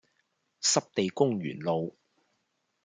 [0.63, 1.95] 濕地公園路